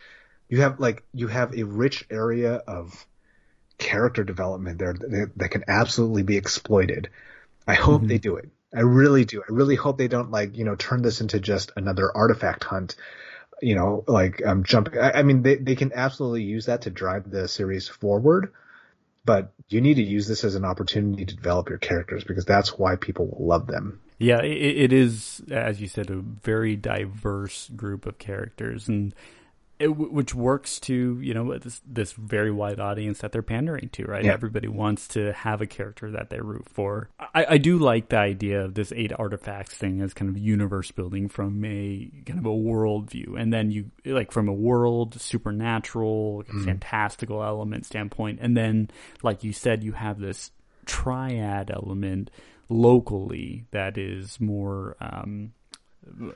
[0.49, 3.07] you have like, you have a rich area of
[3.77, 7.09] character development there that, that can absolutely be exploited.
[7.67, 8.49] I hope they do it.
[8.75, 9.41] I really do.
[9.41, 12.95] I really hope they don't like, you know, turn this into just another artifact hunt
[13.61, 14.89] you know, like um, jump.
[14.95, 18.53] I, I mean, they they can absolutely use that to drive the series forward,
[19.29, 22.79] but you need to use this as an opportunity to develop your characters because that's
[22.79, 24.01] why people will love them.
[24.17, 29.13] Yeah, it, it is, as you said, a very diverse group of characters, and
[29.79, 34.05] it, which works to you know this this very wide audience that they're pandering to,
[34.05, 34.25] right?
[34.25, 34.33] Yeah.
[34.33, 37.09] Everybody wants to have a character that they root for.
[37.33, 40.91] I, I do like the idea of this eight artifacts thing as kind of universe
[40.91, 45.19] building from a kind of a world view, and then you like from a world
[45.19, 48.89] supernatural, fantastical element standpoint, and then
[49.23, 50.51] like you said, you have this
[50.85, 52.29] triad element
[52.67, 55.53] locally that is more um,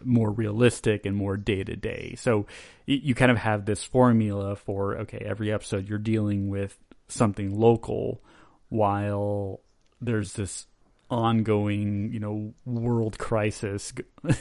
[0.03, 2.15] more realistic and more day to day.
[2.17, 2.45] So
[2.85, 8.21] you kind of have this formula for okay, every episode you're dealing with something local,
[8.69, 9.61] while
[10.01, 10.67] there's this
[11.09, 13.93] ongoing, you know, world crisis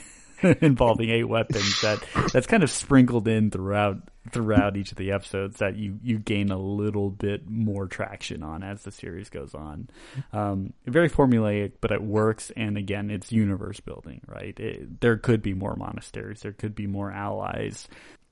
[0.61, 3.97] involving eight weapons that that's kind of sprinkled in throughout
[4.31, 8.63] throughout each of the episodes that you you gain a little bit more traction on
[8.63, 9.89] as the series goes on.
[10.31, 12.51] Um, very formulaic, but it works.
[12.55, 14.57] And again, it's universe building, right?
[14.59, 17.87] It, there could be more monasteries, there could be more allies,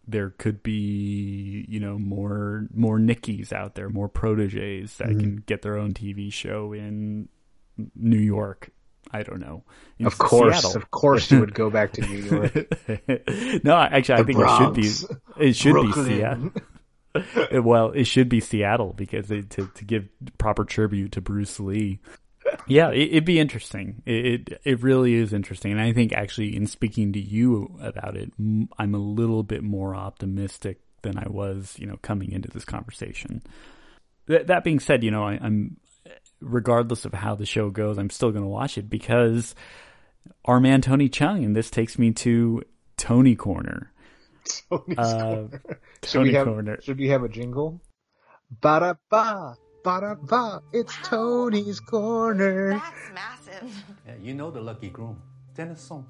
[0.07, 5.61] there could be you know more more Nickies out there, more proteges that can get
[5.61, 7.29] their own TV show in
[7.95, 8.71] New York.
[9.11, 9.63] I don't know.
[10.03, 10.77] Of course, Seattle.
[10.77, 13.63] of course, you would go back to New York.
[13.63, 15.45] no, actually, I The think it should be.
[15.47, 16.07] It should Brooklyn.
[16.07, 16.51] be Seattle.
[17.63, 21.99] well, it should be Seattle because it, to to give proper tribute to Bruce Lee.
[22.67, 24.01] yeah, it, it'd be interesting.
[24.05, 28.15] It, it it really is interesting, and I think actually, in speaking to you about
[28.15, 32.63] it, I'm a little bit more optimistic than I was, you know, coming into this
[32.65, 33.41] conversation.
[34.27, 35.77] Th- that being said, you know, I, I'm
[36.41, 39.55] regardless of how the show goes, I'm still going to watch it because
[40.45, 42.63] our man Tony Chung, and this takes me to
[42.97, 43.91] Tony Corner.
[44.69, 45.61] Tony's Uh, corner.
[46.03, 46.81] Should Tony we have, Corner.
[46.81, 47.79] Should we have a jingle?
[48.61, 50.61] Ba da ba, ba da ba.
[50.73, 52.71] It's Tony's corner.
[52.71, 53.83] That's massive.
[54.07, 55.21] Yeah, you know the lucky groom.
[55.55, 56.05] Dennis Soong.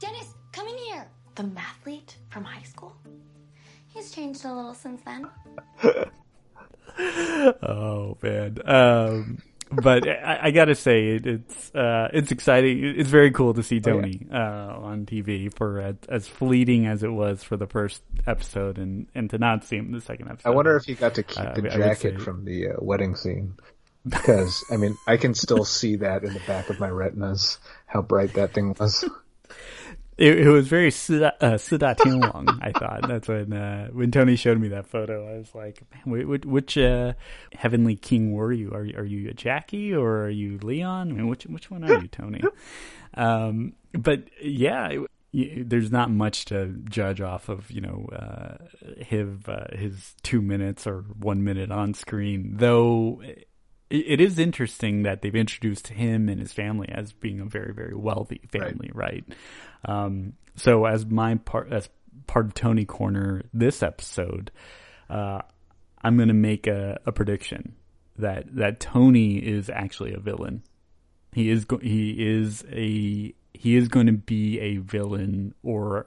[0.00, 1.06] Dennis, come in here.
[1.36, 2.94] The mathlete from high school?
[3.94, 5.28] He's changed a little since then.
[7.62, 8.58] Oh man.
[8.64, 9.38] Um,
[9.70, 12.84] but I, I gotta say it, it's uh, it's exciting.
[12.84, 17.08] It's very cool to see Tony uh, on TV for as, as fleeting as it
[17.12, 20.48] was for the first episode, and, and to not see him the second episode.
[20.48, 23.54] I wonder if he got to keep Uh, the jacket from the uh, wedding scene.
[24.08, 28.00] Because, I mean, I can still see that in the back of my retinas, how
[28.00, 29.04] bright that thing was.
[30.18, 32.58] It, it was very Sida, uh, Tianwang.
[32.62, 35.32] I thought that's when uh, when Tony showed me that photo.
[35.32, 37.14] I was like, man, which, which uh,
[37.54, 38.72] heavenly king were you?
[38.72, 41.10] Are you are you a Jackie or are you Leon?
[41.10, 42.42] I mean, which which one are you, Tony?
[43.14, 44.90] Um, but yeah,
[45.32, 48.56] it, there's not much to judge off of, you know, uh,
[48.98, 52.56] his uh, his two minutes or one minute on screen.
[52.56, 53.22] Though
[53.90, 57.94] it, is interesting that they've introduced him and his family as being a very very
[57.94, 59.24] wealthy family, right?
[59.84, 61.88] Um, so as my part as
[62.26, 64.50] part of Tony Corner this episode,
[65.08, 65.40] uh,
[66.02, 67.74] I'm going to make a, a prediction
[68.18, 70.62] that that Tony is actually a villain.
[71.32, 76.06] He is go- he is a he is going to be a villain or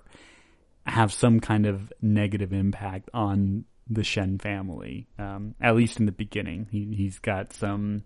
[0.85, 5.07] have some kind of negative impact on the Shen family.
[5.19, 8.03] Um, at least in the beginning, he he's got some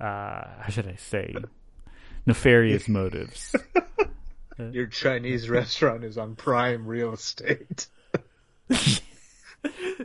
[0.00, 1.34] uh, how should I say
[2.26, 3.54] nefarious motives.
[4.72, 7.86] Your Chinese restaurant is on prime real estate.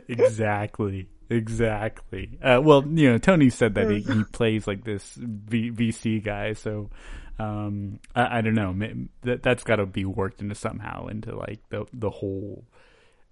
[0.08, 5.70] exactly exactly uh, well you know tony said that he, he plays like this v-
[5.70, 6.90] vc guy so
[7.38, 8.74] um i, I don't know
[9.22, 12.64] that that's got to be worked into somehow into like the the whole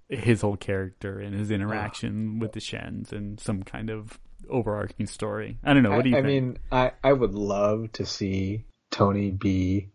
[0.09, 4.19] his whole character and his interaction with the shens and some kind of
[4.51, 7.93] overarching story i don't know what do you I, I mean, I, I would love
[7.93, 9.89] to see Tony be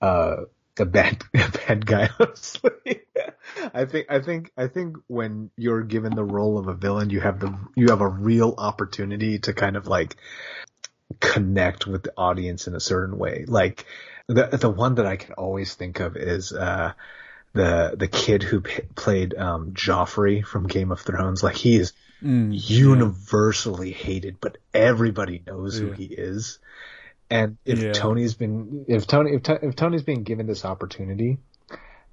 [0.00, 0.36] uh,
[0.78, 2.08] a bad a bad guy.
[2.18, 2.70] Honestly,
[3.74, 7.20] I think I think I think when you're given the role of a villain, you
[7.20, 10.16] have the you have a real opportunity to kind of like
[11.20, 13.44] connect with the audience in a certain way.
[13.46, 13.84] Like
[14.28, 16.92] the the one that I can always think of is uh,
[17.52, 21.42] the the kid who p- played um, Joffrey from Game of Thrones.
[21.42, 26.58] Like he is universally hated, but everybody knows who he is.
[27.30, 27.92] And if Yeah.
[27.92, 31.38] Tony's been, if Tony, if, if Tony's being given this opportunity,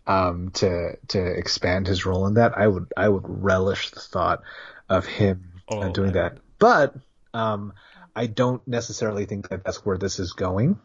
[0.08, 4.42] um, to, to expand his role in that, I would, I would relish the thought
[4.88, 6.38] of him Oh, doing I that.
[6.58, 6.96] But,
[7.34, 7.74] um,
[8.16, 10.80] I don't necessarily think that that's where this is going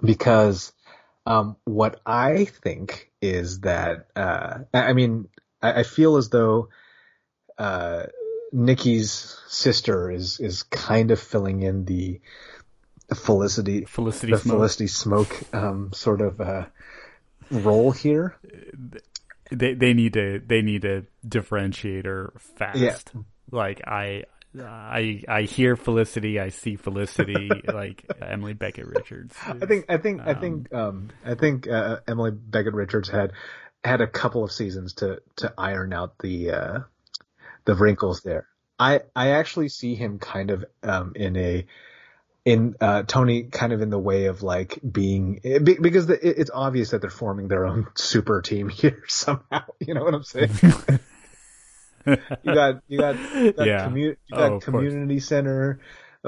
[0.00, 0.72] because,
[1.26, 5.28] um, what I think is that, uh, I mean,
[5.62, 6.68] I, I feel as though,
[7.58, 8.04] uh,
[8.52, 12.20] Nikki's sister is, is kind of filling in the,
[13.14, 14.42] Felicity, Felicity the Smoak.
[14.42, 16.66] Felicity Smoak, um, sort of, uh,
[17.50, 18.36] role here.
[19.50, 22.78] they they need to they need to differentiate her fast.
[22.78, 23.22] Yeah.
[23.50, 24.24] Like I
[24.60, 29.34] I I hear Felicity, I see Felicity, like Emily Bett Rickards.
[29.46, 33.32] I think, I think, I think, um, I think, uh, Emily Bett Rickards had,
[33.82, 36.78] had a couple of seasons to, to iron out the, uh,
[37.64, 38.46] the wrinkles there.
[38.78, 41.66] I, I actually see him kind of, um, in a,
[42.44, 46.90] in, uh, Tony kind of in the way of like being, because the, it's obvious
[46.90, 49.64] that they're forming their own super team here somehow.
[49.80, 50.50] You know what I'm saying?
[52.06, 53.86] You got, you got, you got, Yeah.
[53.88, 54.64] commu- you Oh, got course.
[54.64, 55.80] community center,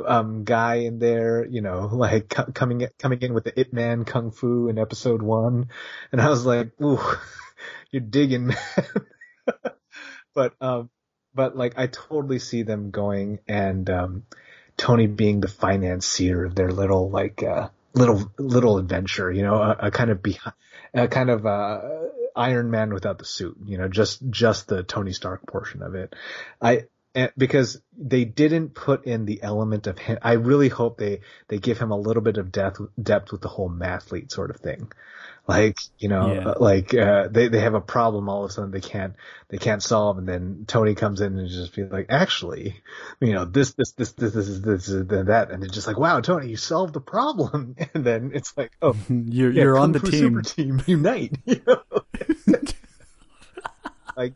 [0.06, 3.72] um, guy in there, you know, like co- coming in, coming in with the Ip
[3.72, 5.68] Man Kung Fu in episode one.
[6.12, 7.00] And I was like, ooh,
[7.90, 8.56] you're digging, man.
[10.34, 10.90] but, um,
[11.34, 14.22] but like I totally see them going and, um,
[14.76, 19.76] Tony being the financier of their little, like, uh, little, little adventure, you know, a,
[19.86, 20.54] a kind of behind,
[20.92, 21.80] a kind of, uh,
[22.36, 26.14] Iron Man without the suit, you know, just, just the Tony Stark portion of it.
[26.60, 26.84] I,
[27.14, 30.18] and because they didn't put in the element of him.
[30.22, 33.48] I really hope they they give him a little bit of depth depth with the
[33.48, 34.90] whole mathlete sort of thing.
[35.46, 36.48] Like you know, Yeah.
[36.48, 39.14] uh, like uh, they they have a problem all of a sudden they can't
[39.48, 42.80] they can't solve, and then Tony comes in and just be like, actually,
[43.20, 45.98] you know, this this this this this this, this, this that, and it's just like,
[45.98, 49.92] wow, Tony, you solved the problem, and then it's like, oh, You're yeah, you're on
[49.92, 50.42] the team.
[50.42, 51.36] Super team unite.
[51.44, 51.82] You know?
[54.16, 54.34] Like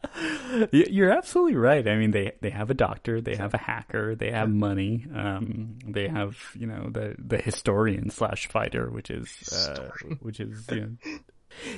[0.72, 1.86] You're absolutely right.
[1.86, 5.78] I mean, they they have a doctor, they have a hacker, they have money, um,
[5.86, 10.80] they have you know the the historian slash fighter, which is uh, which is you
[10.80, 11.18] know,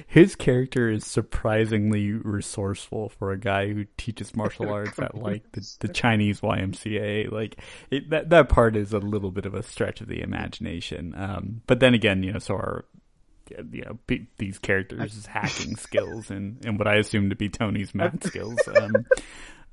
[0.07, 5.77] his character is surprisingly resourceful for a guy who teaches martial arts at like the,
[5.81, 7.31] the Chinese YMCA.
[7.31, 11.15] Like it, that that part is a little bit of a stretch of the imagination.
[11.17, 12.85] Um, but then again, you know, so are
[13.73, 17.95] you know pe- these characters' hacking skills and, and what I assume to be Tony's
[17.95, 18.93] math skills um,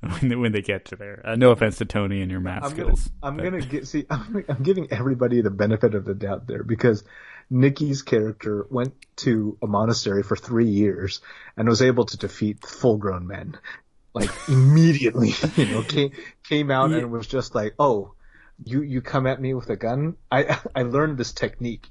[0.00, 1.22] when they, when they get to there.
[1.24, 3.10] Uh, no offense to Tony and your math I'm gonna, skills.
[3.22, 4.06] I'm but- gonna get see.
[4.10, 7.04] I'm, I'm giving everybody the benefit of the doubt there because
[7.50, 11.20] Nikki's character went to a monastery for three years
[11.56, 13.56] and was able to defeat full-grown men,
[14.12, 15.32] like immediately.
[15.56, 16.12] You know, came
[16.48, 18.12] came out and was just like, "Oh,
[18.64, 20.16] you you come at me with a gun?
[20.30, 21.86] I I learned this technique."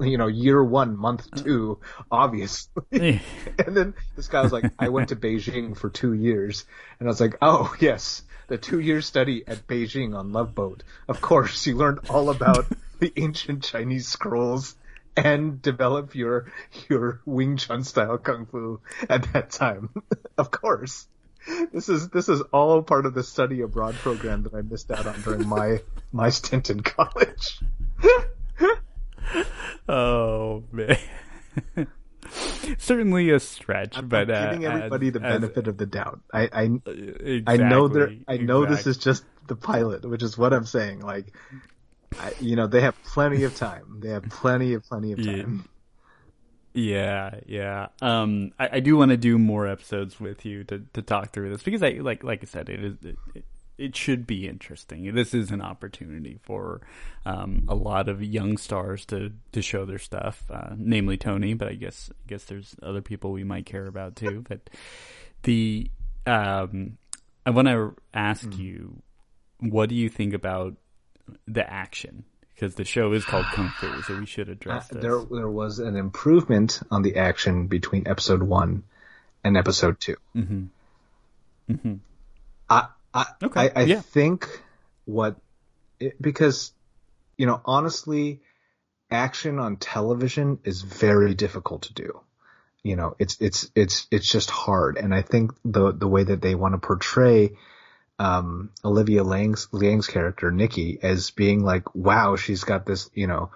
[0.00, 1.36] You know, year one, month uh.
[1.36, 2.82] two, obviously.
[3.58, 6.64] And then this guy was like, I went to Beijing for two years.
[6.98, 10.82] And I was like, oh, yes, the two year study at Beijing on Love Boat.
[11.08, 12.66] Of course, you learned all about
[13.00, 14.76] the ancient Chinese scrolls
[15.16, 16.52] and develop your,
[16.88, 19.90] your Wing Chun style Kung Fu at that time.
[20.38, 21.06] of course.
[21.72, 25.06] This is, this is all part of the study abroad program that I missed out
[25.06, 25.80] on during my,
[26.12, 27.60] my stint in college.
[29.88, 30.96] Oh man.
[32.78, 36.20] Certainly a stretch, I'm but uh, giving everybody as- the as- benefit of the doubt.
[36.32, 38.10] I, I, exactly, I know there.
[38.26, 41.00] I know this is just the pilot, which is what I'm saying.
[41.00, 41.32] Like,
[42.18, 44.00] I, you know, they have plenty of time.
[44.02, 45.36] They have plenty of plenty of Yeah.
[45.36, 45.68] time.
[46.74, 47.86] Yeah, yeah.
[48.02, 51.50] Um, I, I do want to do more episodes with you to, to talk through
[51.50, 53.44] this because I like like I said, it is it,
[53.78, 55.14] it should be interesting.
[55.14, 56.80] This is an opportunity for
[57.24, 61.54] um, a lot of young stars to, to show their stuff, uh, namely Tony.
[61.54, 64.44] But I guess I guess there's other people we might care about too.
[64.48, 64.70] But
[65.42, 65.90] the
[66.26, 66.96] um,
[67.44, 68.60] I want to ask Hmm.
[68.60, 69.02] you,
[69.60, 70.74] what do you think about
[71.46, 72.24] the action?
[72.54, 75.02] Because the show is called Kung Fu, so we should Uh, address this.
[75.02, 78.82] there, there was an improvement on the action between episode one
[79.44, 80.64] and episode 2 Mm-hmm.
[81.70, 81.94] Mm-hmm.
[83.16, 84.00] I, I, Okay, I, I yeah.
[84.00, 84.62] think
[85.04, 85.36] what,
[85.98, 86.72] it, because,
[87.36, 88.40] you know, honestly,
[89.10, 92.20] action on television is very difficult to do.
[92.82, 94.96] You know, it's, it's, it's, it's just hard.
[94.96, 97.56] And I think the, the way that they want to portray,
[98.18, 103.50] um, Olivia Liang's, Liang's character, Nikki, as being like, wow, she's got this, you know,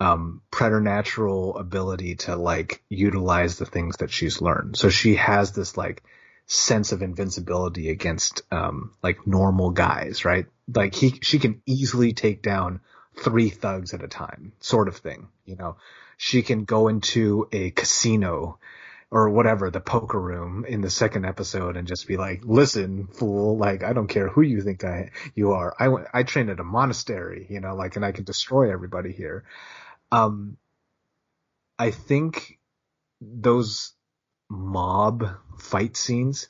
[0.00, 4.76] um, preternatural ability to like utilize the things that she's learned.
[4.76, 6.02] So she has this like
[6.46, 10.46] sense of invincibility against, um, like normal guys, right?
[10.72, 12.80] Like he, she can easily take down
[13.16, 15.76] three thugs at a time, sort of thing, you know?
[16.16, 18.58] She can go into a casino
[19.10, 23.58] or whatever, the poker room in the second episode and just be like, listen, fool,
[23.58, 25.74] like, I don't care who you think I, you are.
[25.78, 29.12] I went, I trained at a monastery, you know, like, and I can destroy everybody
[29.12, 29.44] here.
[30.10, 30.56] Um,
[31.78, 32.58] I think
[33.20, 33.92] those
[34.52, 35.28] mob
[35.58, 36.48] fight scenes,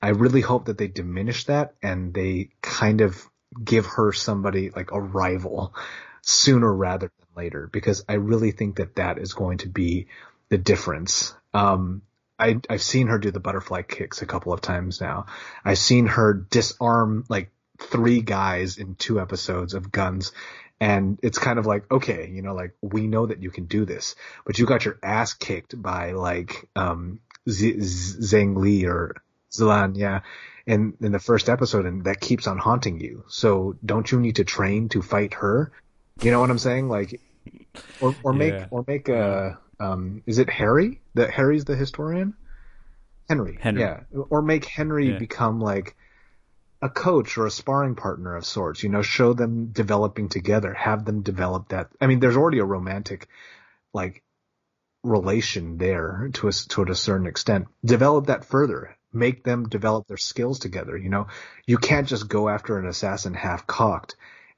[0.00, 3.28] I really hope that they diminish that and they kind of
[3.62, 5.74] give her somebody like a rival
[6.22, 10.08] sooner rather than later because I really think that that is going to be
[10.48, 11.34] the difference.
[11.54, 12.02] Um,
[12.38, 15.26] I, I've seen her do the butterfly kicks a couple of times now.
[15.64, 20.32] I've seen her disarm like three guys in two episodes of guns.
[20.78, 23.86] And it's kind of like, okay, you know, like we know that you can do
[23.86, 24.14] this,
[24.44, 29.14] but you got your ass kicked by like, um, Z- Zhang Li or
[29.52, 30.20] Zhilan, yeah,
[30.66, 33.24] in, in the first episode and that keeps on haunting you.
[33.28, 35.72] So don't you need to train to fight her?
[36.22, 36.88] You know what I'm saying?
[36.88, 37.20] Like,
[38.00, 38.66] or, or make, Yeah.
[38.70, 41.00] or make a, um, is it Harry?
[41.14, 42.34] That Harry's the historian?
[43.28, 43.58] Henry.
[43.60, 43.82] Henry.
[43.82, 44.00] Yeah.
[44.30, 45.18] Or make Henry Yeah.
[45.18, 45.96] become like
[46.82, 51.04] a coach or a sparring partner of sorts, you know, show them developing together, have
[51.04, 51.88] them develop that.
[52.00, 53.28] I mean, there's already a romantic,
[53.92, 54.22] like,
[55.06, 57.68] relation there to a, to a certain extent.
[57.84, 58.96] Develop that further.
[59.12, 60.96] Make them develop their skills together.
[60.96, 61.28] You know,
[61.66, 64.16] you can't just go after an assassin half cocked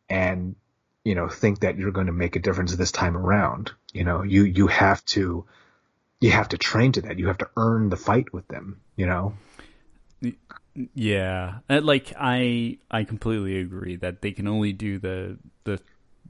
[0.09, 0.57] and,
[1.05, 3.73] you know, think that you're going to make a difference this time around.
[3.93, 5.45] You know, you, you have to,
[6.21, 7.19] you have to train to that.
[7.19, 9.35] You have to earn the fight with them, you know?
[10.95, 15.81] Yeah, Uh, like I I completely agree that they can only do the the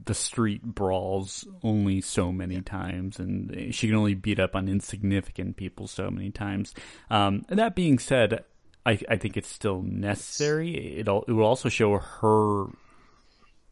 [0.05, 5.57] the street brawls only so many times, and she can only beat up on insignificant
[5.57, 6.73] people so many times.
[7.09, 8.43] Um, and that being said,
[8.85, 10.99] I I think it's still necessary.
[10.99, 12.67] It it will also show her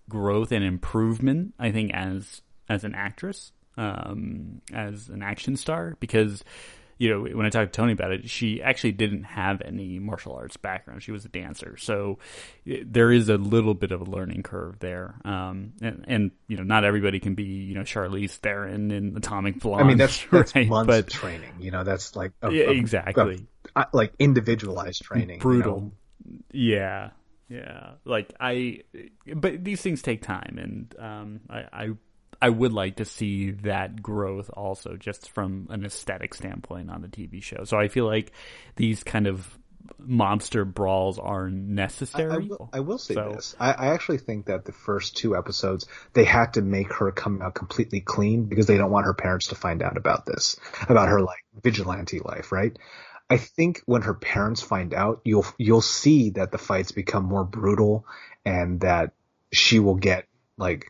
[0.10, 1.54] growth and improvement.
[1.60, 6.44] I think as as an actress, um, as an action star, because
[6.98, 10.34] you know, when I talked to Tony about it, she actually didn't have any martial
[10.34, 11.04] arts background.
[11.04, 12.18] She was a dancer, so
[12.66, 15.16] there is a little bit of a learning curve there.
[15.24, 19.60] Um, and, and you know, not everybody can be you know Charlize Theron in Atomic
[19.60, 19.84] Blonde.
[19.84, 20.68] I mean, that's that's right?
[20.68, 21.54] months but, of training.
[21.60, 23.46] You know, that's like a, yeah, exactly
[23.76, 25.36] a- like individualized training.
[25.36, 25.82] you brutal.
[25.82, 25.92] know?
[26.52, 27.10] Yeah,
[27.50, 27.92] yeah.
[28.06, 28.82] Like I,
[29.36, 31.90] but these things take time, and um, I, I,
[32.42, 37.08] I would like to see that growth also, just from an aesthetic standpoint on the
[37.08, 37.64] TV show.
[37.64, 38.32] So I feel like
[38.76, 39.58] these kind of
[40.00, 42.32] monster brawls are I, necessary.
[42.32, 43.56] I will, I will say So- this.
[43.60, 47.42] I, I actually think that the first two episodes they had to make her come
[47.42, 50.58] out completely clean because they don't want her parents to find out about this,
[50.90, 52.78] about her like vigilante life, right?
[53.30, 57.44] I think when her parents find out, you'll you'll see that the fights become more
[57.44, 58.06] brutal
[58.46, 59.12] and that
[59.52, 60.26] she will get
[60.58, 60.88] like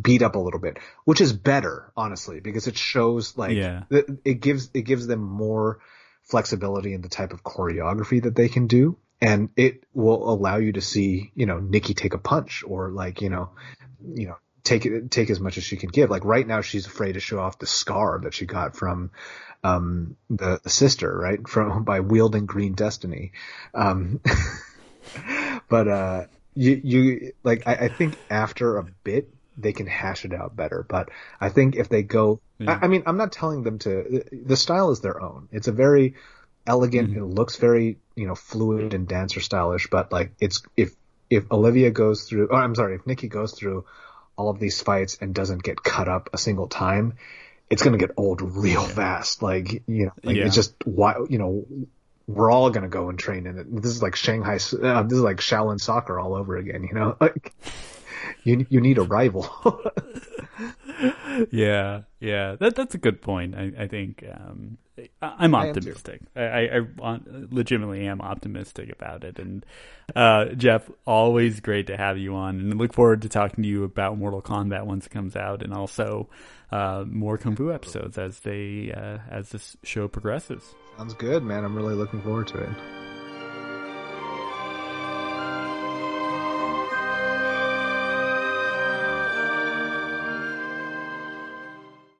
[0.00, 3.84] beat up a little bit, which is better, honestly, because it shows like Yeah.
[3.90, 5.80] it, it gives it gives them more
[6.24, 10.72] flexibility in the type of choreography that they can do, and it will allow you
[10.72, 13.50] to see, you know, Nikki take a punch or like, you know,
[14.14, 16.10] you know, take it take as much as she can give.
[16.10, 19.10] Like right now, she's afraid to show off the scar that she got from
[19.64, 23.32] um the, the sister, right, from by wielding green destiny.
[23.74, 24.20] Um,
[25.68, 30.32] but uh, you you like I, I think after a bit they can hash it
[30.32, 30.86] out better.
[30.88, 34.24] But I think if they go, I, I mean, I'm not telling them to.
[34.32, 35.48] The style is their own.
[35.52, 36.14] It's a very
[36.66, 37.16] elegant.
[37.16, 39.88] It looks very you know fluid and dancer stylish.
[39.90, 40.92] But like it's if
[41.30, 43.84] if Olivia goes through, oh, I'm sorry, if Nikki goes through
[44.36, 47.14] all of these fights and doesn't get cut up a single time,
[47.70, 49.42] it's gonna get old real fast.
[49.42, 50.46] Like you know, like Yeah.
[50.46, 51.66] it's just why you know.
[52.30, 53.74] We're all gonna go and train in it.
[53.74, 54.56] This is like Shanghai.
[54.56, 56.84] Uh, this is like Shaolin soccer all over again.
[56.84, 57.54] You know, like
[58.44, 59.48] you you need a rival.
[61.50, 63.54] yeah, yeah, that that's a good point.
[63.54, 64.78] I, I think um,
[65.22, 66.22] I, am optimistic.
[66.34, 69.38] I, I, I want- legitimately am optimistic about it.
[69.38, 69.64] And
[70.14, 73.84] uh, Jeff, always great to have you on, and look forward to talking to you
[73.84, 76.28] about Mortal Kombat once it comes out, and also
[76.72, 80.74] uh, more Kung Fu episodes as they uh, as this show progresses.
[80.96, 81.64] Sounds good, man.
[81.64, 83.07] I'm really looking forward to it.